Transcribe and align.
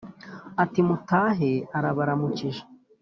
Uti 0.63 0.79
mutahe 0.87 1.51
arabaramukije 1.77 2.63